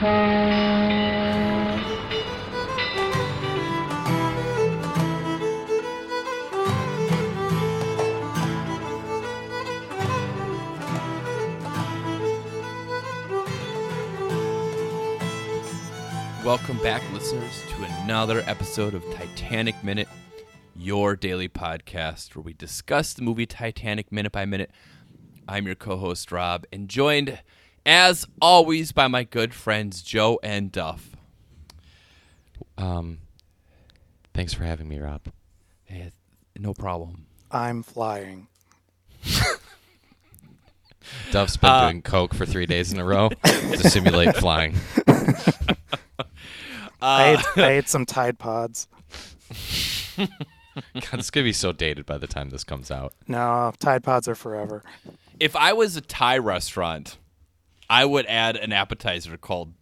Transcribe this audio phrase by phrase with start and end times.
[0.00, 0.38] Welcome
[16.82, 20.08] back, listeners, to another episode of Titanic Minute,
[20.74, 24.70] your daily podcast where we discuss the movie Titanic minute by minute.
[25.46, 27.40] I'm your co host, Rob, and joined,
[27.86, 31.16] as always, by my good friends, Joe and Duff.
[32.78, 33.18] Um,
[34.34, 35.22] thanks for having me, Rob.
[35.84, 36.10] Hey,
[36.58, 37.26] no problem.
[37.50, 38.46] I'm flying.
[41.32, 44.76] Duff's been Uh, doing coke for three days in a row to simulate flying.
[47.02, 48.86] I, Uh, ate, I ate some Tide Pods.
[50.16, 50.28] God,
[51.14, 53.12] it's gonna be so dated by the time this comes out.
[53.26, 54.82] No, Tide Pods are forever.
[55.40, 57.16] if I was a Thai restaurant,
[57.90, 59.74] I would add an appetizer called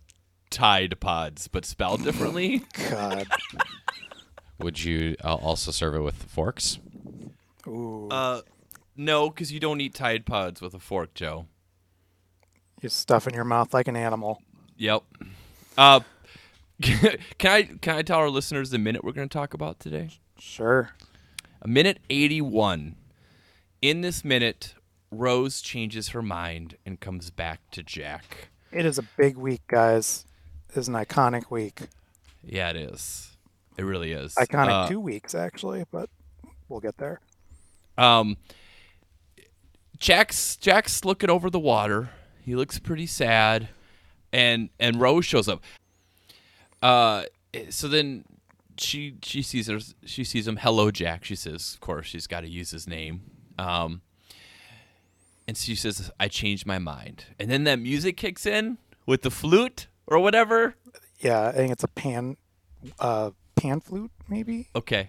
[0.49, 2.63] Tide Pods, but spelled differently.
[2.91, 3.27] God.
[4.59, 6.79] Would you uh, also serve it with forks?
[7.67, 8.09] Ooh.
[8.11, 8.41] uh,
[8.97, 11.47] no, because you don't eat Tide Pods with a fork, Joe.
[12.81, 14.43] you stuff in your mouth like an animal.
[14.79, 15.03] Yep.
[15.77, 16.01] Uh,
[16.83, 20.11] can I can I tell our listeners the minute we're going to talk about today?
[20.39, 20.91] Sure.
[21.61, 22.97] A minute eighty-one.
[23.83, 24.75] In this minute,
[25.11, 28.49] Rose changes her mind and comes back to Jack.
[28.73, 30.27] It is a big week, guys.
[30.71, 31.81] It is an iconic week.
[32.45, 33.37] Yeah, it is.
[33.77, 34.35] It really is.
[34.35, 36.11] Iconic Uh, two weeks, actually, but
[36.69, 37.21] we'll get there.
[37.97, 38.37] Um,
[39.99, 42.11] Jack's Jack's looking over the water.
[42.45, 43.69] He looks pretty sad,
[44.33, 45.63] and and Rose shows up.
[46.83, 47.25] Uh,
[47.71, 48.25] so then
[48.77, 50.57] she she sees her she sees him.
[50.59, 51.25] Hello, Jack.
[51.25, 53.23] She says, of course, she's got to use his name.
[53.59, 54.03] Um,
[55.49, 57.25] and she says, I changed my mind.
[57.41, 60.75] And then that music kicks in with the flute or whatever.
[61.21, 62.37] Yeah, I think it's a pan,
[63.01, 64.69] uh, pan flute, maybe.
[64.77, 65.09] Okay,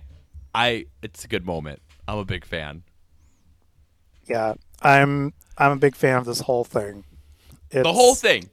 [0.56, 1.82] I it's a good moment.
[2.08, 2.84] I'm a big fan.
[4.26, 5.34] Yeah, I'm.
[5.58, 7.04] I'm a big fan of this whole thing.
[7.70, 8.50] It's, the whole thing.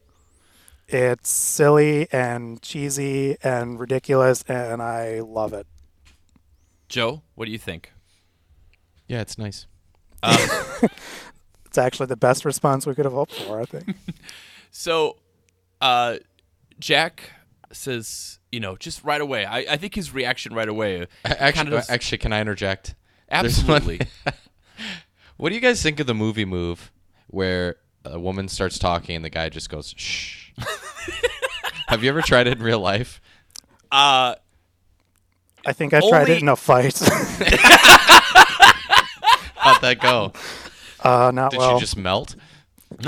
[0.89, 5.69] It's silly and cheesy and ridiculous, and I love it.
[6.89, 7.93] Joe, what do you think?
[9.07, 9.67] Yeah, it's nice.
[10.25, 10.37] Um,
[11.77, 13.61] It's actually the best response we could have hoped for.
[13.61, 13.95] I think.
[14.71, 15.17] So,
[15.81, 16.17] uh,
[16.79, 17.31] Jack
[17.73, 19.47] says, you know, just right away.
[19.47, 21.07] I, I think his reaction right away.
[21.25, 22.95] Actually, kind of does- actually, can I interject?
[23.31, 24.01] Absolutely.
[25.39, 26.91] What do you guys think of the movie move
[27.29, 27.77] where
[28.07, 30.51] a woman starts talking and the guy just goes shh?
[31.89, 33.21] Have you ever tried it in real life?
[33.93, 34.35] uh,
[35.67, 36.99] I think I tried it in a fight.
[39.57, 40.33] How'd that go?
[41.01, 41.79] Uh, not Did well.
[41.79, 42.37] she just melt?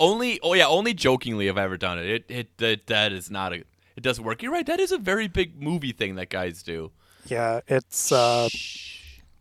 [0.00, 2.06] only, oh yeah, only jokingly have I ever done it.
[2.06, 3.56] It, it that, that is not a,
[3.96, 4.42] it doesn't work.
[4.42, 4.66] You're right.
[4.66, 6.90] That is a very big movie thing that guys do.
[7.26, 8.48] Yeah, it's uh,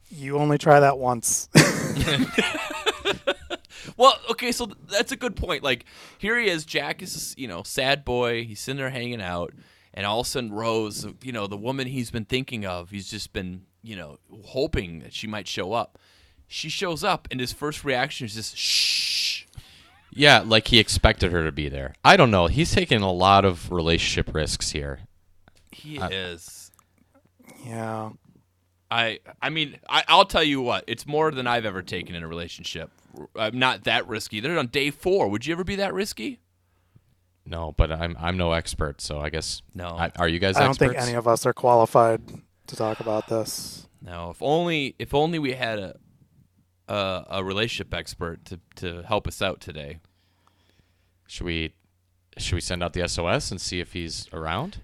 [0.10, 1.50] you only try that once.
[3.98, 5.64] Well, okay, so that's a good point.
[5.64, 5.86] Like,
[6.18, 6.66] here he is.
[6.66, 8.44] Jack is, you know, sad boy.
[8.44, 9.54] He's sitting there hanging out,
[9.94, 13.10] and all of a sudden, Rose, you know, the woman he's been thinking of, he's
[13.10, 15.98] just been, you know, hoping that she might show up.
[16.48, 19.46] She shows up, and his first reaction is just shh.
[20.14, 21.96] Yeah, like he expected her to be there.
[22.04, 22.48] I don't know.
[22.48, 25.00] He's taking a lot of relationship risks here.
[25.72, 26.72] He Uh, is.
[27.66, 28.10] yeah,
[28.90, 30.84] I I mean, I, I'll tell you what.
[30.88, 32.92] It's more than I've ever taken in a relationship.
[33.38, 34.42] I'm not that risky.
[34.42, 35.30] They're on day four.
[35.30, 36.40] Would you ever be that risky?
[37.46, 39.88] No, but I'm I'm no expert, so I guess No.
[39.88, 40.92] I, are you guys I don't experts?
[40.94, 42.22] think any of us are qualified
[42.72, 43.88] to talk about this.
[44.02, 44.32] No.
[44.32, 45.96] If only if only we had a
[46.88, 50.00] a, a relationship expert to to help us out today.
[51.28, 51.74] should we
[52.38, 54.82] should we send out the SOS and see if he's around?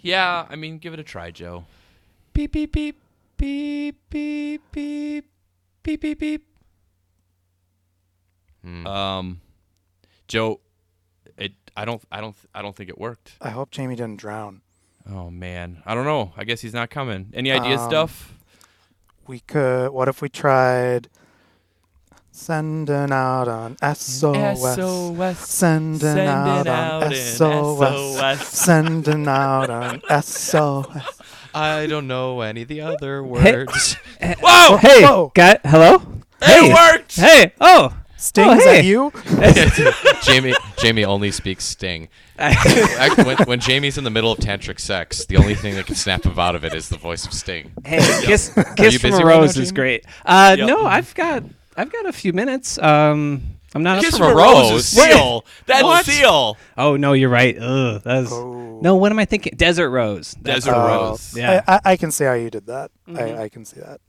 [0.00, 1.64] Yeah, I mean, give it a try, Joe.
[2.32, 2.96] Beep beep beep
[3.36, 5.24] beep beep beep
[5.82, 6.46] beep beep beep.
[8.62, 8.86] Hmm.
[8.86, 9.40] Um,
[10.28, 10.60] Joe,
[11.36, 11.52] it.
[11.76, 12.02] I don't.
[12.10, 12.36] I don't.
[12.54, 13.36] I don't think it worked.
[13.40, 14.62] I hope Jamie didn't drown.
[15.10, 16.32] Oh man, I don't know.
[16.36, 17.30] I guess he's not coming.
[17.34, 18.34] Any ideas, Um, stuff?
[19.26, 19.90] We could.
[19.90, 21.08] What if we tried
[22.30, 24.60] sending out an SOS?
[24.76, 25.38] SOS.
[25.48, 27.78] Sending Send out it out an in SOS.
[28.38, 28.48] SOS.
[28.48, 31.20] Sending out an SOS.
[31.54, 33.94] I don't know any of the other words.
[34.40, 34.76] Whoa!
[34.76, 35.32] Hey, Whoa.
[35.34, 36.02] got hello?
[36.42, 37.16] It worked.
[37.16, 38.76] Hey, oh, Sting, Oh, is hey.
[38.82, 39.12] that you?
[40.24, 42.08] Jamie Jamie only speaks sting.
[43.24, 46.24] When, when Jamie's in the middle of tantric sex, the only thing that can snap
[46.24, 47.70] him out of it is the voice of Sting.
[47.84, 50.04] hey, kiss, kiss you from busy a right now, is great.
[50.26, 50.66] Uh, Yep.
[50.68, 51.44] no, I've got,
[51.76, 52.78] I've got a few minutes.
[52.78, 53.42] Um,
[53.74, 54.86] I'm not Kiss up from a rose is Rose.
[54.86, 55.44] seal.
[55.66, 56.04] That's What?
[56.06, 56.56] seal.
[56.76, 57.56] Oh no, you're right.
[57.58, 58.78] Ugh, that's Oh.
[58.82, 58.96] no.
[58.96, 59.54] What am I thinking?
[59.56, 60.34] Desert rose.
[60.40, 61.36] That's Desert Oh, rose.
[61.36, 61.62] Yeah.
[61.68, 62.90] I, I, I can see how you did that.
[63.14, 64.00] I, I can see that.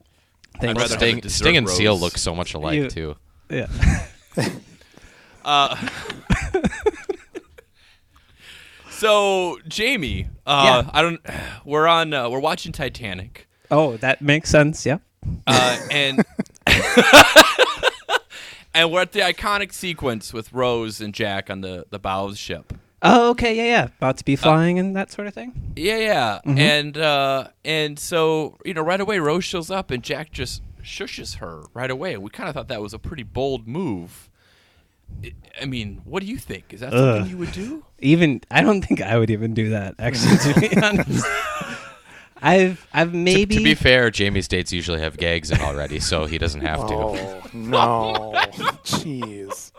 [0.59, 0.63] Thanks.
[0.63, 1.77] I'd rather have a Sting, Sting and rose.
[1.77, 3.15] Seal look so much alike You- too.
[3.49, 3.67] Yeah.
[5.45, 5.75] Uh,
[8.89, 10.89] so Jamie, uh, Yeah.
[10.93, 11.21] I don't.
[11.65, 12.13] We're on.
[12.13, 14.85] Uh, we're watching Titanic, Oh, that makes sense.
[14.85, 14.97] Yeah.
[15.47, 16.23] uh, and
[18.73, 22.31] and we're at the iconic sequence with Rose and Jack on the the bow of
[22.31, 22.73] the ship.
[23.01, 23.55] Oh, okay.
[23.55, 23.83] Yeah, yeah.
[23.97, 25.73] About to be flying and that sort of thing.
[25.77, 30.31] Yeah, yeah, and uh, and so you know, right away Rose shows up and Jack
[30.31, 32.17] just shushes her right away.
[32.17, 34.29] We kind of thought that was a pretty bold move.
[35.23, 36.71] I- I mean, what do you think?
[36.73, 37.83] Is that something you would do?
[37.99, 39.95] Even I don't think I would even do that.
[39.99, 41.25] Actually, to be honest,
[42.41, 46.25] I've I've To- maybe To, be fair, Jamie's dates usually have gags in already, so
[46.25, 46.93] he doesn't have to.
[46.93, 48.33] Oh no,
[48.83, 49.71] jeez.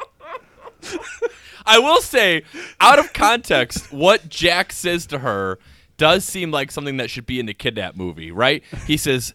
[1.66, 2.42] I will say,
[2.80, 5.58] out of context, what Jack says to her
[5.96, 8.62] does seem like something that should be in the kidnap movie, right?
[8.86, 9.34] He says,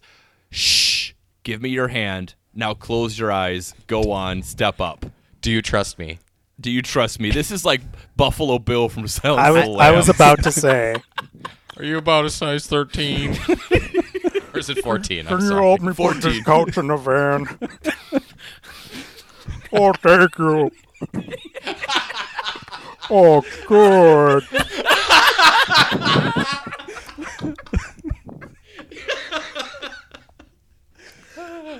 [0.49, 1.13] "Shh,
[1.45, 2.33] give me your hand.
[2.53, 3.73] Now close your eyes.
[3.87, 5.05] Go on, step up.
[5.41, 6.19] Do you trust me?
[6.59, 7.79] Do you trust me?" This is like
[8.17, 10.95] Buffalo Bill from Silence I of was the I was about to say.
[11.77, 13.31] Are you about a size 13?
[14.53, 15.19] or is it 14?
[15.19, 15.61] I'm Can you sorry.
[15.65, 16.21] help me put 14.
[16.21, 17.47] this couch in the van?
[19.73, 20.71] oh, thank you.
[23.09, 24.43] Oh, good.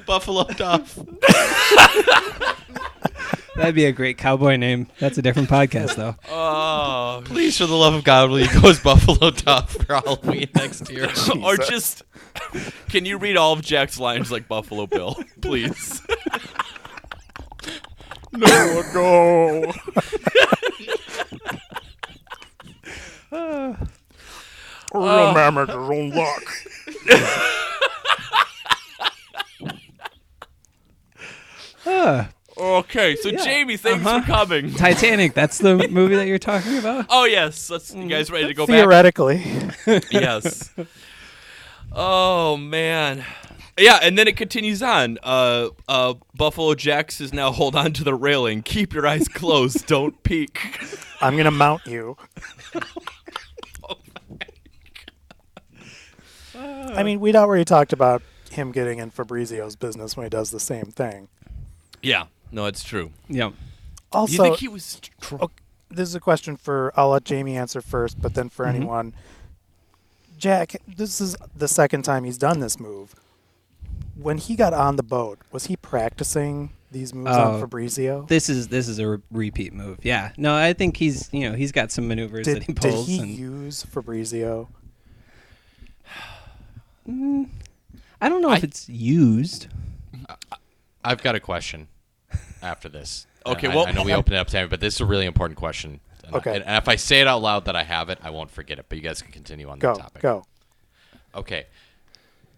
[0.06, 0.96] Buffalo Duff.
[3.56, 4.88] that'd be a great cowboy name.
[5.00, 6.16] That's a different podcast though.
[6.30, 10.50] Oh, Please, for the love of God, will you go as Buffalo Duff for Halloween
[10.56, 11.06] next year?
[11.44, 12.04] or just
[12.90, 16.02] can you read all of Jack's lines like Buffalo Bill, please?
[18.38, 19.72] No, no.
[24.94, 26.44] Real man has his own luck.
[31.86, 34.22] Ah, Okay, so Yeah, Jamie, thanks uh-huh.
[34.22, 34.74] for coming.
[34.74, 35.34] Titanic.
[35.34, 37.06] That's the movie that you're talking about.
[37.10, 38.76] Oh yes, let's, you guys ready to go back?
[38.76, 39.44] Theoretically.
[40.12, 40.74] yes.
[41.92, 43.26] Oh man.
[43.78, 45.18] Yeah, and then it continues on.
[45.22, 48.62] Uh, uh, Buffalo Jacks is now hold on to the railing.
[48.62, 49.86] Keep your eyes closed.
[49.88, 50.62] Don't peek.
[51.20, 52.16] I'm going to mount you.
[56.58, 60.60] I mean, we'd already talked about him getting in Fabrizio's business when he does the
[60.60, 61.28] same thing.
[62.06, 63.12] Yeah, no, it's true.
[63.28, 63.50] Yeah.
[63.50, 63.56] Do you
[64.12, 65.00] Also, think he was?
[65.20, 65.54] Tr- Okay,
[65.90, 68.76] this is a question for I'll let Jamie answer first, but then for mm-hmm.
[68.76, 69.14] anyone.
[70.38, 73.16] Jack, this is the second time he's done this move.
[74.16, 78.26] When he got on the boat, was he practicing these moves on Oh, Fabrizio?
[78.28, 80.00] This is this is a re- repeat move.
[80.04, 80.32] Yeah.
[80.38, 83.08] No, I think he's you know he's got some maneuvers Did, that he pulls.
[83.08, 84.70] did he and use Fabrizio?
[87.10, 87.50] Mm,
[88.22, 89.68] I don't know if it's used.
[91.04, 91.88] I've got a question
[92.62, 93.28] after this.
[93.46, 95.02] Okay, And I- well- I know we opened it up to everybody, but this is
[95.02, 96.00] a really important question.
[96.26, 96.56] And Okay.
[96.56, 98.80] And, and if I say it out loud that I have it, I won't forget
[98.80, 98.86] it.
[98.90, 100.22] But you guys can continue on Go, the topic.
[100.24, 100.44] go.
[101.36, 101.66] Okay.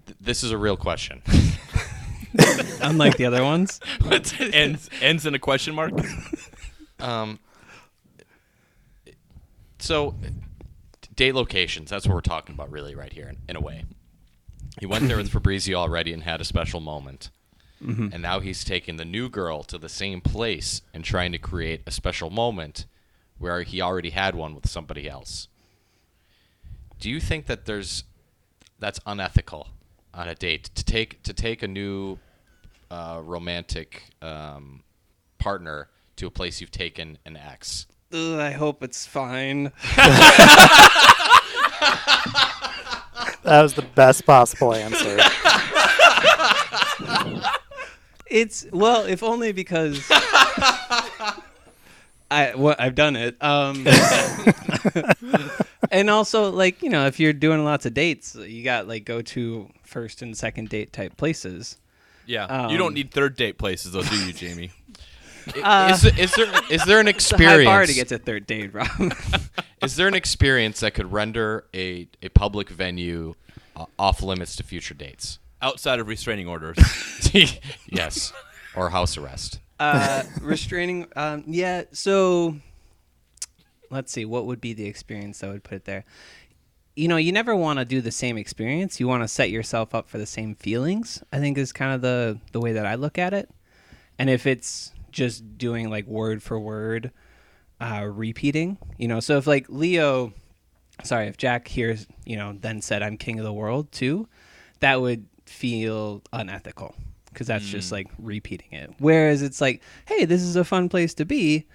[0.05, 1.21] Th- this is a real question.
[2.81, 3.79] Unlike the other ones.
[4.53, 5.91] ends ends in a question mark.
[6.99, 7.39] Um,
[9.79, 10.15] so,
[11.15, 11.89] date locations.
[11.89, 13.83] That's what we're talking about, really, right here, in, in a way.
[14.79, 17.29] He went there with Fabrizio already and had a special moment.
[17.79, 21.81] And now he's taking the new girl to the same place and trying to create
[21.85, 22.85] a special moment
[23.37, 25.47] where he already had one with somebody else.
[26.99, 28.03] Do you think that there's
[28.79, 29.69] that's unethical
[30.13, 32.17] on a date to take to take a new
[32.89, 34.83] uh, romantic um,
[35.37, 37.85] partner to a place you've taken an ex?
[38.11, 39.71] Ugh, I hope it's fine.
[43.47, 45.19] That was the best possible answer.
[48.29, 50.05] It's well, if only because
[52.29, 53.41] I what I've done it.
[53.41, 53.87] Um,
[55.91, 59.21] and also, like you know, if you're doing lots of dates, you got like go
[59.21, 61.77] to first and second date type places.
[62.25, 64.71] Yeah, you don't Um, need third date places, though, do you, Jamie?
[65.63, 67.87] Uh, is, is there is there an It's a high bar experience?
[67.87, 69.13] to get to third date, Rob.
[69.81, 73.33] is there an experience that could render a, a public venue
[73.77, 75.39] uh, off limits to future dates?
[75.61, 76.77] Outside of restraining orders.
[77.87, 78.33] yes,
[78.75, 79.59] or house arrest.
[79.79, 81.07] uh, restraining.
[81.15, 81.83] Um, yeah.
[81.91, 82.55] So
[83.89, 84.25] let's see.
[84.25, 86.05] What would be the experience that would put it there?
[86.95, 88.99] You know, you never want to do the same experience.
[88.99, 91.21] You want to set yourself up for the same feelings.
[91.31, 93.49] I think is kind of the the way that I look at it.
[94.19, 97.11] And if it's just doing like word for word
[97.81, 98.77] uh, repeating.
[98.97, 100.33] You know, so if like Leo,
[101.03, 104.27] sorry, if Jack here, you know, then said I'm king of the world too,
[104.79, 106.95] that would feel unethical
[107.29, 107.93] because that's just mm.
[107.93, 108.91] like repeating it.
[108.99, 111.65] Whereas it's like, hey, this is a fun place to be.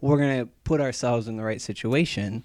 [0.00, 2.42] We're gonna put ourselves in the right situation.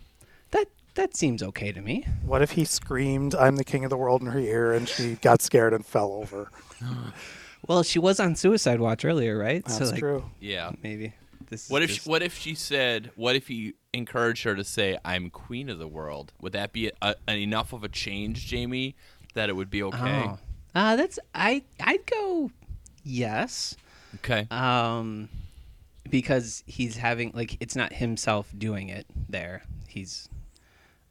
[0.51, 2.05] That that seems okay to me.
[2.23, 5.15] What if he screamed, I'm the king of the world in her ear, and she
[5.15, 6.51] got scared and fell over?
[7.67, 9.63] Well, she was on suicide watch earlier, right?
[9.65, 10.23] That's like, true.
[10.39, 10.71] Yeah.
[10.81, 11.13] Maybe
[11.49, 11.69] this.
[11.69, 13.11] What if just- she, what if she said?
[13.15, 16.33] What if he encouraged her to say, "I'm queen of the world"?
[16.41, 18.95] Would that be a, an enough of a change, Jamie,
[19.33, 20.25] that it would be okay?
[20.27, 20.39] Oh.
[20.77, 21.63] Uh, that's I.
[21.79, 22.51] I'd go
[23.03, 23.75] yes.
[24.17, 24.47] Okay.
[24.51, 25.27] Um,
[26.07, 29.63] because he's having like it's not himself doing it there.
[29.87, 30.29] He's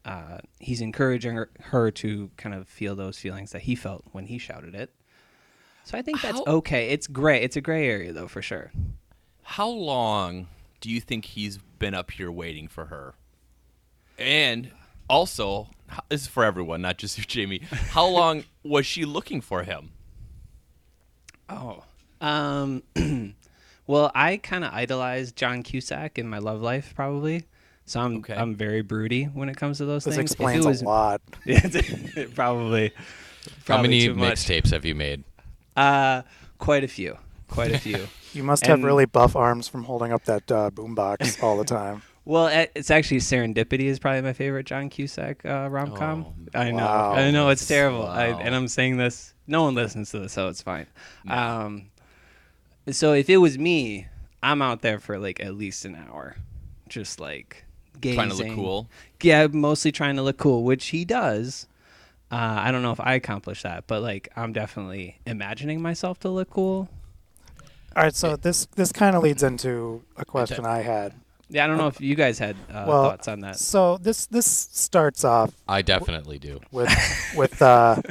[0.05, 4.27] uh, he's encouraging her, her to kind of feel those feelings that he felt when
[4.27, 4.95] he shouted it.
[5.83, 6.91] So I think that's How- okay.
[6.91, 7.43] It's gray.
[7.43, 8.71] It's a gray area though for sure.
[9.43, 10.47] How long
[10.81, 13.15] do you think he's been up here waiting for her?
[14.17, 14.71] And
[15.11, 15.71] also,
[16.09, 17.63] this is for everyone, not just you, Jamie.
[17.91, 19.91] How long was she looking for him?
[21.49, 21.85] Oh.
[22.21, 22.83] Um.
[23.87, 27.45] well, I kind of idolized John Cusack in my love life, probably.
[27.85, 28.35] So I'm Okay.
[28.35, 30.33] I'm very broody when it comes to those This things.
[30.33, 31.21] If explains it was, a lot.
[32.35, 32.93] probably.
[33.69, 34.35] How many too much.
[34.35, 35.23] mixtapes have you made?
[35.77, 36.23] Uh,
[36.59, 37.17] quite a few.
[37.49, 38.09] Quite a few.
[38.33, 42.03] You must have really buff arms from holding up that uh, boombox all the time.
[42.27, 46.27] Well, it's actually Serendipity is probably my favorite John Cusack uh, rom com.
[46.55, 46.77] Oh, I know.
[46.79, 47.13] wow.
[47.13, 48.05] I know it's terrible.
[48.05, 49.33] I, and I'm saying this.
[49.47, 50.89] No one listens to this, so it's fine.
[51.29, 51.91] Um,
[52.91, 54.09] so if it was me,
[54.43, 56.37] I'm out there for like at least an hour,
[56.89, 57.65] just like
[58.01, 58.17] gazing.
[58.17, 58.91] Trying to look cool.
[59.23, 61.69] Yeah, mostly trying to look cool, which he does.
[62.33, 66.29] Uh, I don't know if I accomplish that, but like I'm definitely imagining myself to
[66.29, 66.89] look cool.
[67.95, 71.15] All right, so this this kind of leads into a question I had.
[71.49, 73.57] Yeah, I don't know if you guys had uh, Well, thoughts on that.
[73.57, 76.61] So this this starts off I definitely do.
[76.73, 76.91] with
[77.37, 78.03] with uh,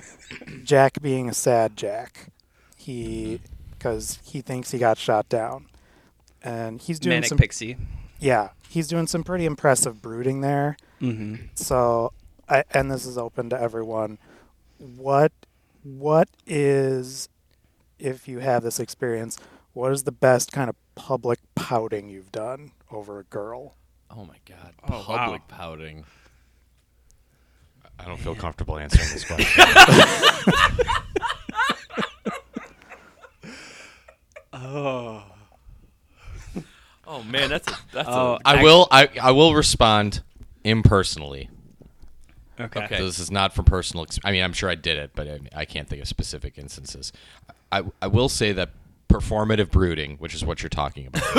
[0.63, 2.32] Jack being a sad Jack.
[2.77, 5.65] He because he thinks he got shot down,
[6.44, 7.77] and he's doing Manic some Pixie.
[8.20, 10.77] yeah he's doing some pretty impressive brooding there.
[11.01, 11.46] Mm-hmm.
[11.56, 12.12] So
[12.50, 14.18] I, and this is open to everyone.
[14.77, 15.32] What
[15.84, 17.30] what is
[18.00, 19.38] if you have this experience?
[19.74, 23.75] What is the best kind of public pouting you've done over a girl?
[24.12, 24.74] Oh my God!
[24.88, 25.18] Oh, wow.
[25.18, 26.06] Public pouting.
[28.00, 29.63] I don't feel comfortable answering this question.
[34.58, 35.24] Oh
[37.08, 38.34] Oh man, that's a that's Oh, a.
[38.36, 38.88] Uh, I will.
[38.89, 40.24] I, I will respond
[40.63, 41.50] impersonally.
[42.60, 42.84] Okay.
[42.86, 42.98] Okay.
[43.00, 44.06] This is not from personal.
[44.06, 46.58] Ex- I mean, I'm sure I did it, but I, I can't think of specific
[46.58, 47.13] instances.
[47.72, 48.70] I, I will say that
[49.19, 51.24] performative brooding, which is what you're talking about,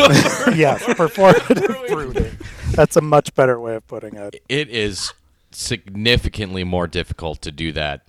[0.56, 2.36] yes, performative brooding.
[2.72, 4.42] That's a much better way of putting it.
[4.48, 5.12] it is
[5.52, 8.02] significantly more difficult to do that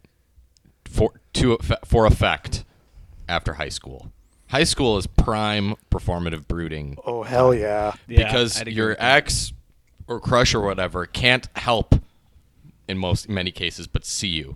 [0.86, 2.64] for to for effect
[3.30, 4.12] after high school.
[4.50, 7.94] High school is prime performative brooding Oh hell yeah!
[8.08, 9.52] Yeah, because I'd your ex
[10.08, 11.96] or crush or whatever can't help
[12.88, 14.56] in most many cases but see you.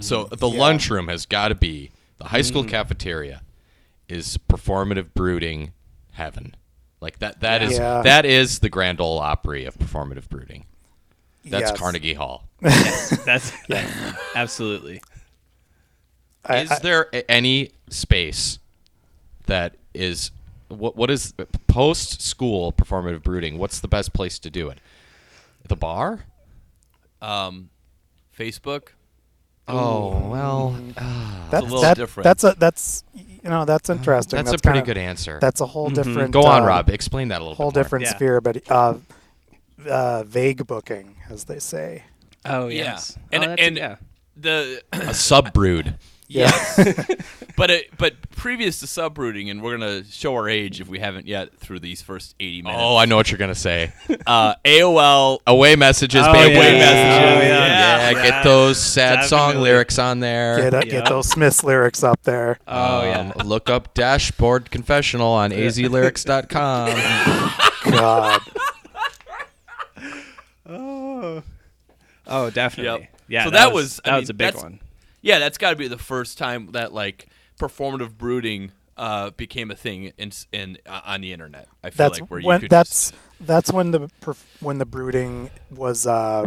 [0.00, 0.58] So the Yeah.
[0.58, 3.40] lunchroom has got to be the high school cafeteria
[4.08, 5.72] is performative brooding
[6.12, 6.54] heaven.
[7.00, 8.02] Like that that is Yeah.
[8.02, 10.64] that is the Grand Ole Opry of performative brooding.
[11.44, 11.78] That's Yes.
[11.78, 12.44] Carnegie Hall.
[12.60, 13.52] That's
[14.34, 15.00] absolutely.
[16.44, 18.58] I- is I- there any space
[19.46, 20.30] that is
[20.68, 21.32] what what is
[21.68, 23.58] post school performative brooding?
[23.58, 24.78] What's the best place to do it?
[25.68, 26.24] The bar?
[27.22, 27.70] um,
[28.36, 28.88] Facebook.
[29.66, 30.70] Oh well,
[31.50, 32.24] that's a little that- different.
[32.24, 33.04] That's a that's
[33.42, 34.36] you know that's interesting.
[34.36, 35.38] that's, a pretty kinda- good answer.
[35.40, 36.32] That's a whole different.
[36.32, 36.90] Go on, uh, Rob.
[36.90, 37.82] Explain that a little Whole bit more.
[37.84, 38.14] different Yeah.
[38.16, 38.94] sphere, but uh,
[39.88, 42.04] uh, vague booking, as they say.
[42.44, 42.84] Oh Yeah.
[42.84, 43.18] yes.
[43.32, 43.96] And- oh, that's- and- yeah.
[44.36, 45.96] The A sub brood.
[46.28, 46.76] yes,
[47.56, 51.26] but it, but previous to subrooting, and we're gonna show our age if we haven't
[51.26, 52.80] yet through these first eighty minutes.
[52.82, 53.92] Oh, I know what you're gonna say.
[54.26, 55.40] uh, AOL.
[55.46, 56.54] Away messages, Oh, baby.
[56.54, 56.58] yeah.
[56.60, 57.38] Away messages.
[57.38, 57.66] Oh, yeah.
[57.66, 58.30] yeah, Yeah.
[58.30, 60.58] get those sad song lyrics on there.
[60.58, 60.92] Get uh, Yeah.
[60.92, 62.58] get those Smiths lyrics up there.
[62.68, 63.32] Oh yeah.
[63.36, 66.90] Um, look up Dashboard Confessional on azlyrics.com.
[67.92, 68.40] God,
[70.68, 71.42] Oh.
[72.26, 73.02] Oh, definitely.
[73.02, 73.10] Yep.
[73.28, 73.44] Yeah.
[73.44, 74.80] So that, that was, was- I that mean, was a big that's- one.
[75.20, 77.26] Yeah, that's got to be the first time that like
[77.58, 81.68] performative brooding uh, became a thing in in uh, on the internet.
[81.84, 84.86] I feel that's like where you could that's just, that's when the perf- when the
[84.86, 86.46] brooding was uh,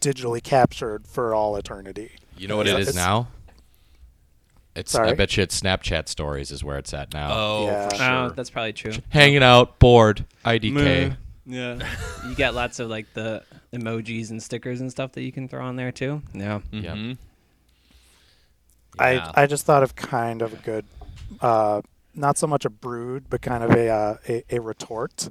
[0.00, 2.12] digitally captured for all eternity.
[2.36, 3.28] You know what Yeah, it is it's- now?
[4.76, 7.30] It's I bet you it's Snapchat stories is where it's at now.
[7.32, 7.88] Oh, Yeah.
[7.88, 8.92] for Oh, that's probably true.
[9.08, 11.16] Hanging out, bored, IDK.
[11.44, 11.78] Yeah.
[12.28, 13.42] you got lots of like the
[13.74, 16.22] emojis and stickers and stuff that you can throw on there too.
[16.32, 16.60] Yeah.
[16.70, 16.94] Yep.
[16.94, 17.18] Mhm.
[18.98, 19.32] I Yeah.
[19.34, 20.84] I just thought of kind of a good,
[21.40, 21.82] uh,
[22.14, 25.28] not so much a brood, but kind of a uh, a, a retort.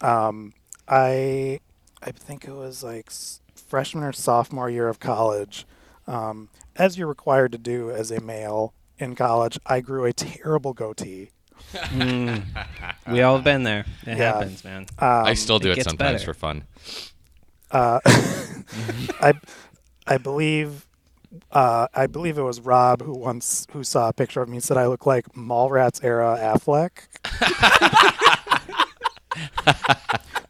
[0.00, 0.52] Um,
[0.86, 1.60] I
[2.02, 3.10] I think it was like
[3.54, 5.66] freshman or sophomore year of college.
[6.06, 10.72] Um, as you're required to do as a male in college, I grew a terrible
[10.72, 11.30] goatee.
[11.72, 12.44] Mm.
[13.10, 13.84] we all have been there.
[14.06, 14.32] It Yeah.
[14.34, 14.86] happens, man.
[14.98, 16.32] Um, I still do it it, sometimes better.
[16.32, 16.64] for fun.
[17.70, 19.34] Uh, I
[20.06, 20.86] I believe
[21.52, 24.76] uh, I believe it was Rob who once who saw a picture of me said
[24.76, 27.06] I look like Mallrats era Affleck.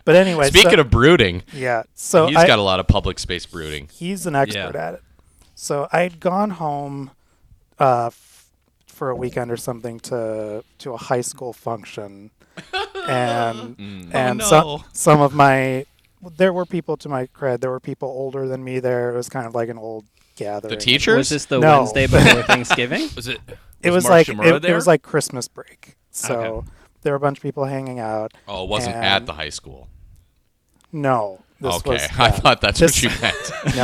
[0.05, 3.19] but anyway, Speaking so, of brooding, yeah, so he's I, got a lot of public
[3.19, 3.89] space brooding.
[3.93, 4.89] he's an expert Yeah.
[4.89, 5.03] at it.
[5.55, 7.11] So I'd gone home
[7.79, 8.47] uh, f-
[8.87, 12.31] for a weekend or something to to a high school function,
[13.09, 14.15] and Mm.
[14.15, 14.45] and no.
[14.45, 15.85] some some of my
[16.37, 19.29] there were people to my cred there were people older than me there it was
[19.29, 20.05] kind of like an old
[20.37, 21.17] gathering The teachers?
[21.17, 21.79] Was this the No.
[21.79, 23.09] Wednesday before Thanksgiving?
[23.17, 23.41] Was it?
[23.83, 24.73] it was Mark like Shimura it, there?
[24.73, 26.69] it was like christmas break so Okay.
[27.03, 29.51] there were a bunch of people hanging out Oh, it wasn't And- at the high
[29.51, 29.89] school.
[30.93, 32.31] no this okay, was I yeah.
[32.31, 33.77] thought that's This- what you meant.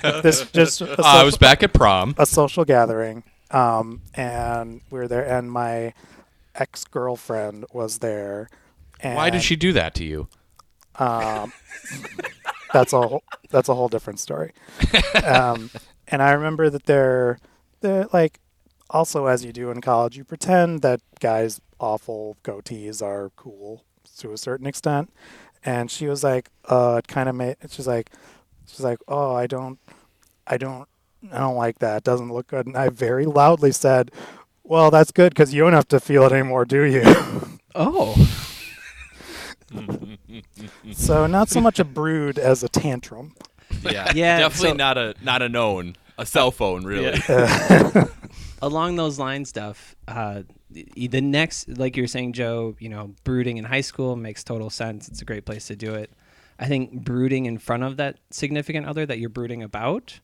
[0.04, 2.14] no this just a Oh, I was back at prom.
[2.18, 5.92] a social gathering um and we were there and my
[6.54, 8.48] ex-girlfriend was there
[9.00, 10.28] and Why did she do that to you?
[10.96, 11.52] Um,
[12.72, 14.52] that's a whole, that's a whole different story.
[15.24, 15.70] Um,
[16.08, 17.38] and I remember that they're
[17.80, 18.40] they're like
[18.90, 23.84] also as you do in college, you pretend that guys' awful goatees are cool
[24.18, 25.12] to a certain extent.
[25.64, 27.56] And she was like, uh, it kind of made.
[27.68, 28.10] She's like,
[28.66, 29.78] she's like, oh, I don't,
[30.46, 30.88] I don't,
[31.30, 31.98] I don't like that.
[31.98, 32.66] It doesn't look good.
[32.66, 34.10] And I very loudly said,
[34.64, 37.02] well, that's good because you don't have to feel it anymore, do you?
[37.74, 38.41] Oh.
[40.92, 43.34] So not so much a brood as a tantrum.
[43.82, 47.20] Yeah, Yeah, Definitely so- not a not a known a cell phone really.
[48.62, 49.96] Along those lines, stuff.
[50.06, 52.76] Uh, the the next, like you were saying, Joe.
[52.78, 55.08] You know, brooding in high school makes total sense.
[55.08, 56.10] It's a great place to do it.
[56.60, 60.20] I think brooding in front of that significant other that you're brooding about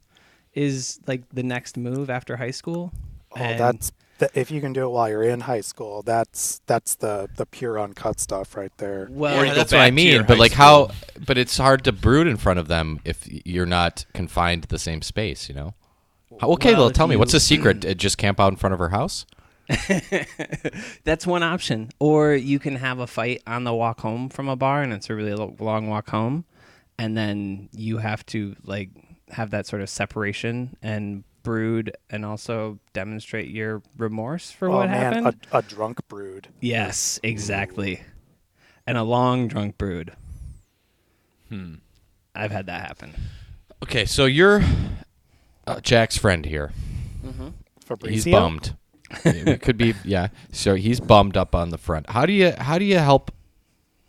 [0.55, 2.93] is like the next move after high school.
[3.33, 6.03] Oh, And- that's th- if you can do it while you're in high school.
[6.03, 9.09] That's that's the the pure uncut stuff right there.
[9.11, 9.41] well.
[9.41, 10.27] Or you go that's what I back to your mean.
[10.27, 10.65] But like, school.
[10.65, 10.91] how?
[11.27, 14.79] But it's hard to brood in front of them if you're not confined to the
[14.79, 15.49] same space.
[15.49, 15.75] You know.
[16.43, 17.85] Okay, Well, well, tell me, what's the secret?
[17.89, 19.25] Uh, Just camp out in front of her house.
[21.05, 21.91] That's one option.
[21.99, 25.11] Or you can have a fight on the walk home from a bar, and it's
[25.11, 26.45] a really long walk home,
[26.99, 28.91] and then you have to like
[29.31, 34.91] have that sort of separation and brood, and also demonstrate your remorse for oh what
[34.91, 35.47] man, happened.
[35.51, 36.49] a, a drunk brood.
[36.61, 38.03] yes, exactly.
[38.87, 40.13] And a long drunk brood.
[41.49, 41.77] Hmm.
[42.35, 43.15] I've had that happen.
[43.83, 44.63] Okay, so you're
[45.67, 46.71] uh, Jack's friend here.
[47.83, 48.13] Fabrizio.
[48.15, 48.77] He's bummed.
[49.25, 50.29] it could be yeah.
[50.53, 52.11] So he's bummed up on the front.
[52.11, 53.31] How do you how do you help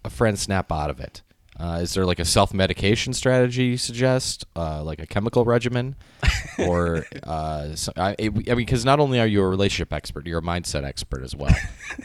[0.03, 1.21] a friend snap out of it?
[1.59, 5.95] Uh, is there like a self medication strategy you suggest, uh, like a chemical regimen,
[6.59, 10.39] or uh, so, I, I mean, because not only are you a relationship expert, you're
[10.39, 11.55] a mindset expert as well.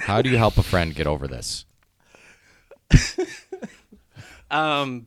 [0.01, 1.65] How do you help a friend get over this?
[4.51, 5.07] Um,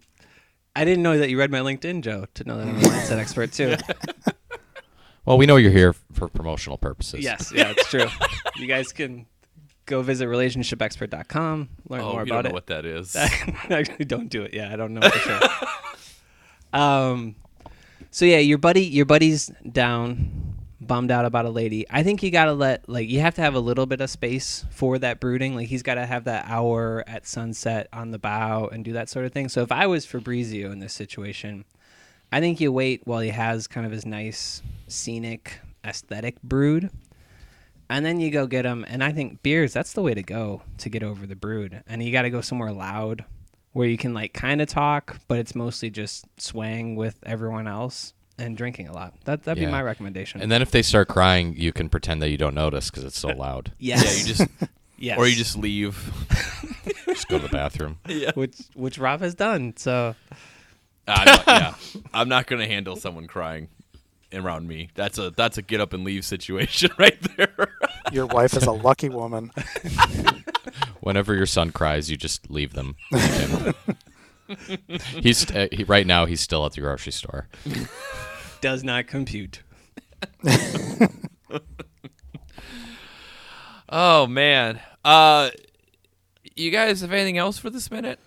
[0.76, 3.18] I didn't know that you read my LinkedIn, Joe, to know that I'm a mindset
[3.18, 3.76] expert too.
[5.26, 7.20] Well, we know you're here for promotional purposes.
[7.20, 8.06] Yes, yeah, it's true.
[8.56, 9.26] you guys can
[9.88, 12.54] go visit relationshipexpert.com, learn Oh, more you about don't know it.
[12.54, 13.16] what that is.
[13.70, 14.54] Actually, don't do it.
[14.54, 15.40] Yeah, I don't know for sure.
[16.80, 17.36] um,
[18.12, 21.86] so yeah, your buddy, your buddy's down, bummed out about a lady.
[21.90, 24.66] I think you gotta let like you have to have a little bit of space
[24.72, 25.56] for that brooding.
[25.56, 29.10] Like he's got to have that hour at sunset on the bow and do that
[29.10, 29.50] sort of thing.
[29.50, 31.66] So if I was Fabrizio in this situation,
[32.32, 36.90] I think you wait while he has kind of his nice scenic aesthetic brood.
[37.90, 38.86] And then you go get them.
[38.88, 41.84] and I think beers, that's the way to go to get over the brood.
[41.88, 43.24] And you got to go somewhere loud
[43.74, 48.14] where you can, like, kind of talk, but it's mostly just swaying with everyone else
[48.40, 49.14] and drinking a lot.
[49.26, 49.68] That, that'd Yeah.
[49.70, 50.42] be my recommendation.
[50.42, 53.18] And then if they start crying, you can pretend that you don't notice because it's
[53.20, 53.72] so loud.
[53.80, 54.04] yes.
[54.04, 55.18] Yeah, you just yes.
[55.18, 56.12] or you just leave.
[57.08, 57.98] Just go to the bathroom.
[58.08, 58.32] yeah.
[58.36, 59.74] which, which Rob has done.
[59.78, 60.14] So,
[61.08, 61.74] I'm not, yeah,
[62.14, 63.70] I'm not gonna handle someone crying
[64.34, 64.90] around me.
[64.96, 67.70] That's a that's a get up and leave situation right there.
[68.12, 69.52] Your wife is a lucky woman.
[71.02, 72.96] Whenever your son cries, you just leave them.
[75.22, 76.26] He's uh, he, right now.
[76.26, 77.48] He's still at the grocery store.
[78.62, 79.62] does not compute.
[83.90, 84.80] Oh man.
[85.04, 85.52] Uh,
[86.56, 88.20] you guys have anything else for this minute?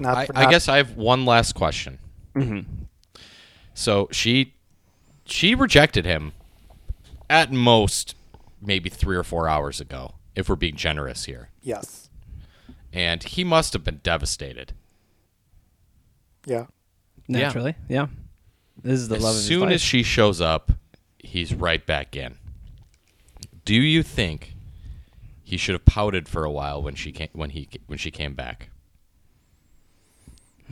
[0.00, 1.98] Not I, for- I guess I have one last question.
[3.78, 4.54] So she
[5.24, 6.32] she rejected him
[7.30, 8.16] at most
[8.60, 11.50] maybe three or four hours ago, if we're being generous here.
[11.62, 12.10] yes.
[12.92, 14.72] And he must have been devastated.
[16.44, 16.66] Yeah.
[17.28, 18.06] Naturally, yeah.
[18.82, 19.74] This is the as love of his soon life.
[19.74, 20.72] as she shows up,
[21.18, 22.36] he's right back in.
[23.64, 24.54] Do you think
[25.44, 28.34] he should have pouted for a while when she came when he when she came
[28.34, 28.70] back?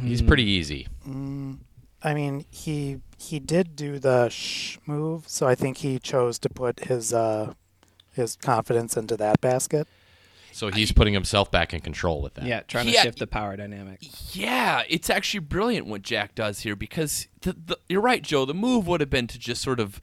[0.01, 0.27] He's Hmm.
[0.27, 0.88] pretty easy.
[2.07, 6.49] I mean, he he did do the shh move, so I think he chose to
[6.49, 7.55] put his uh
[8.12, 9.87] his confidence into that basket.
[10.53, 12.47] So he's putting himself back in control with that.
[12.47, 12.95] yeah, trying Yeah.
[13.03, 13.99] to shift the power dynamic.
[14.35, 18.47] Yeah, it's actually brilliant what Jack does here because the, the, you're right, Joe.
[18.47, 20.01] The move would have been to just sort of,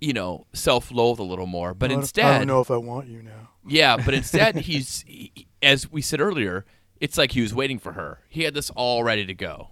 [0.00, 2.78] you know, self-loathe a little more, but I don't- instead, I don't know if I
[2.78, 3.50] want you now.
[3.68, 6.64] yeah, but instead he's, he, as we said earlier,
[6.98, 8.20] it's like he was waiting for her.
[8.30, 9.68] He had this all ready to go,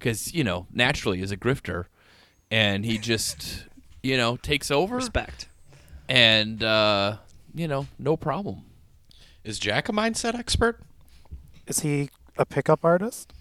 [0.00, 1.84] because you know, naturally, he's a grifter,
[2.50, 3.66] and he just,
[4.02, 5.46] you know, takes over, Respect.
[6.08, 7.18] and uh,
[7.54, 8.62] you know, no problem.
[9.44, 10.80] Is Jack a mindset expert?
[11.66, 13.32] Is he a pickup artist?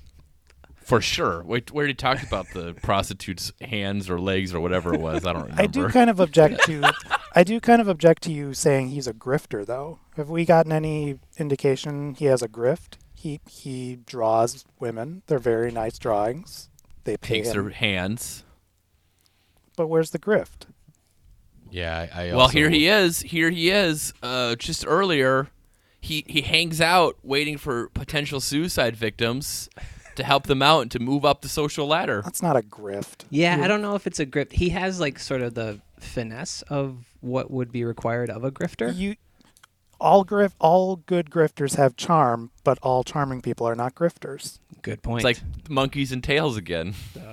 [0.76, 1.44] For sure.
[1.44, 5.26] Wait, where he talked about the prostitute's hands or legs or whatever it was.
[5.26, 5.62] I don't remember.
[5.62, 6.92] I do kind of object to
[7.36, 10.00] I do kind of object to you saying he's a grifter though.
[10.18, 12.98] Have we gotten any indication he has a grift?
[13.20, 15.24] He he draws women.
[15.28, 16.70] They're very nice drawings.
[17.04, 17.54] They pay takes him.
[17.64, 18.44] their hands.
[19.76, 20.68] But where's the grift?
[21.70, 23.20] Yeah, I, I Well, also- here he is.
[23.22, 24.14] Here he is.
[24.24, 25.50] Uh, just earlier,
[26.00, 29.70] he he hangs out waiting for potential suicide victims
[30.16, 32.22] to help them out and to move up the social ladder.
[32.24, 33.26] That's not a grift.
[33.30, 34.54] Yeah, I don't know if it's a grip.
[34.54, 38.96] He has like sort of the finesse of what would be required of a grifter.
[38.96, 39.16] You
[40.00, 44.60] all grift all good grifters have charm, but all charming people are not grifters.
[44.82, 45.26] Good point.
[45.26, 46.94] It's like monkeys and tails again.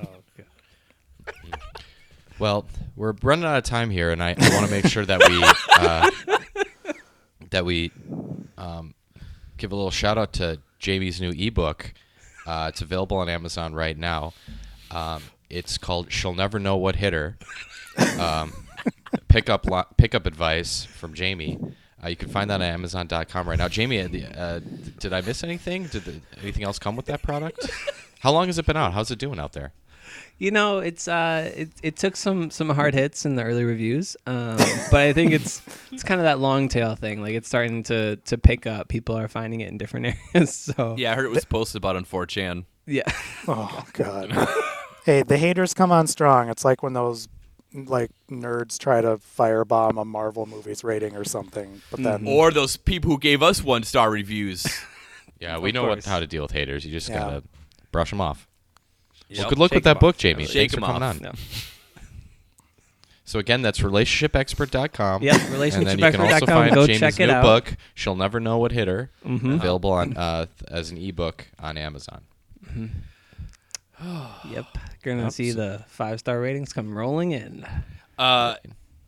[2.38, 5.20] Well, we're running out of time here, and I, I want to make sure that
[5.26, 5.42] we
[5.78, 6.10] uh,
[7.50, 7.90] that we
[8.58, 8.94] um,
[9.56, 11.94] give a little shout out to Jamie's new ebook.
[12.46, 14.34] Uh, it's available on Amazon right now.
[14.90, 17.38] Um, it's called "She'll Never Know What Hit Her."
[18.20, 18.52] Um,
[19.28, 21.58] pickup lo- pickup advice from Jamie.
[22.02, 23.68] Uh, you can find that on Amazon.com right now.
[23.68, 24.60] Jamie, uh, uh,
[24.98, 25.86] did I miss anything?
[25.86, 27.70] Did the, anything else come with that product?
[28.20, 28.92] How long has it been out?
[28.92, 29.72] How's it doing out there?
[30.38, 34.16] you know, it's uh, it, it took some some hard hits in the early reviews,
[34.26, 34.56] um,
[34.90, 37.22] but I think it's it's kind of that long tail thing.
[37.22, 38.88] Like it's starting to to pick up.
[38.88, 40.54] People are finding it in different areas.
[40.54, 42.64] So Yeah, I heard it was posted about on 4chan.
[42.86, 43.02] yeah.
[43.48, 44.32] Oh god.
[45.04, 46.50] hey, the haters come on strong.
[46.50, 47.28] It's like when those
[47.84, 52.76] like nerds try to firebomb a Marvel movie's rating or something, but then Or those
[52.76, 54.66] people who gave us one star reviews.
[55.38, 56.86] Yeah, we Of know what, how to deal with haters.
[56.86, 57.18] You just Yeah.
[57.18, 57.42] gotta
[57.92, 58.48] brush them off.
[59.28, 59.48] Well, Yep.
[59.50, 60.16] good luck Shake with that 'em book.
[60.16, 60.46] Jamie.
[60.46, 61.16] Shake Thanks for 'em coming off.
[61.16, 61.22] on.
[61.22, 61.32] Yeah.
[63.28, 65.22] So again, that's relationshipexpert.com.
[65.22, 66.46] Yep, And then you can also relationshipexpert.com.
[66.46, 67.42] find Go Jamie's check it new out.
[67.42, 67.76] book.
[67.94, 69.10] She'll never know what hit her.
[69.26, 69.54] Mhm.
[69.56, 72.22] Available on uh, th- as an ebook on Amazon.
[74.50, 74.66] Yep.
[75.02, 77.64] Gonna Yep, see the five star ratings come rolling in.
[78.18, 78.56] Uh,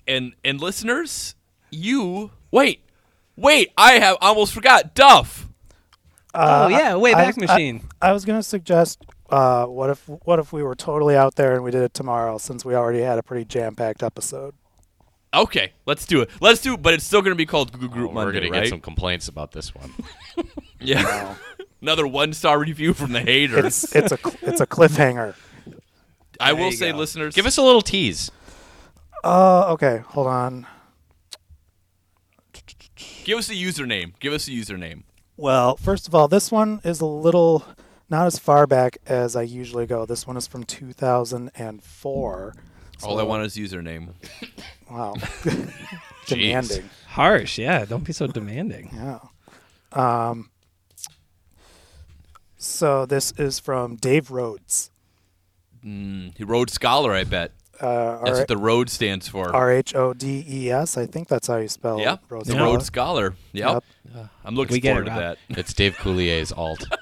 [0.07, 1.35] and and listeners,
[1.71, 2.81] you wait,
[3.37, 3.73] wait.
[3.77, 4.95] I have almost forgot.
[4.95, 5.49] Duff.
[6.35, 7.83] Uh, oh yeah, way back I- machine.
[8.01, 11.65] I was gonna suggest uh, what if what if we were totally out there and
[11.65, 14.55] we did it tomorrow since we already had a pretty jam packed episode.
[15.35, 16.31] Okay, let's do it.
[16.41, 18.41] Let's do it, but it's still going to be called Google Group Oh, Monday, we're
[18.47, 18.63] gonna right?
[18.63, 19.93] get some complaints about this one.
[20.81, 21.35] yeah.
[21.81, 23.85] Another one star review from the haters.
[23.85, 25.35] It's it's a it's a cliffhanger.
[26.41, 26.99] I will say, go.
[26.99, 28.31] listeners, Give us a little tease.
[29.25, 30.67] Uh, okay, hold on.
[33.25, 34.13] give us a username.
[34.21, 35.03] Give us a username.
[35.37, 37.65] Well, first of all, this one is a little
[38.11, 40.07] not as far back as I usually go.
[40.07, 42.55] This one is from 2004.
[43.05, 44.15] All I want is username.
[44.91, 45.17] Wow.
[46.27, 46.89] Demanding.
[47.09, 47.85] Harsh, yeah.
[47.85, 48.89] Don't be so demanding.
[48.95, 49.19] Yeah.
[49.93, 50.49] Um.
[52.59, 54.91] So this is from Dave Rhodes.
[55.85, 57.53] Mm, he Rhodes Scholar, I bet.
[57.81, 59.55] Uh, That's R- what the Rhodes stands for.
[59.55, 60.97] R H O D E S.
[60.99, 62.49] I think that's how you spell Yep, Rhodes.
[62.49, 62.65] the Yeah.
[62.65, 63.37] Rhodes Scholar.
[63.53, 63.85] Yep.
[64.17, 65.39] Uh, I'm looking We forward it, to that.
[65.57, 66.85] It's Dave Coulier's alt.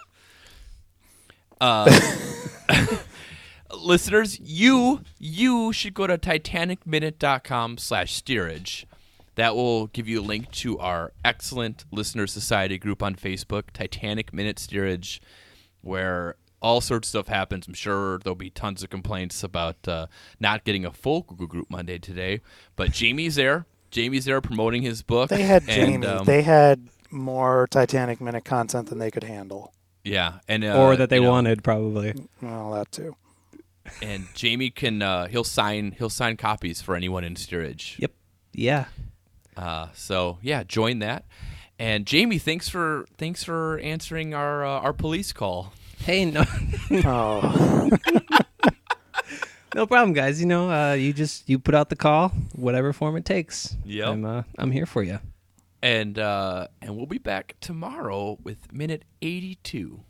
[1.58, 1.88] Uh,
[3.80, 8.86] listeners, you you should go to titanicminute.com slash steerage.
[9.36, 14.34] That will give you a link to our excellent listener society group on Facebook, Titanic
[14.34, 15.20] Minute Steerage,
[15.86, 17.66] where all sorts of stuff happens.
[17.66, 20.06] I'm sure there'll be tons of complaints about uh,
[20.40, 22.40] not getting a full Google Group Monday today,
[22.74, 23.66] but Jamie's there.
[23.90, 25.30] Jamie's there promoting his book.
[25.30, 26.06] They had and, Jamie.
[26.06, 29.72] um, they had more Titanic minute content than they could handle.
[30.04, 32.14] yeah, and uh, or that they you know, wanted, probably.
[32.42, 33.16] Well, that too.
[34.02, 37.96] And Jamie can uh, he'll sign he'll sign copies for anyone in steerage.
[38.00, 38.12] Yep.
[38.52, 38.86] Yeah.
[39.56, 41.24] Uh, so yeah, join that.
[41.78, 45.72] And Jamie, thanks for thanks for answering our uh, our police call.
[45.98, 46.44] Hey, no,
[47.04, 47.90] Oh,
[49.74, 50.40] no problem, guys.
[50.40, 53.76] You know, uh, you just you put out the call, whatever form it takes.
[53.84, 55.18] Yeah, I'm uh, I'm here for you.
[55.82, 60.00] And uh, and we'll be back tomorrow with minute eighty two.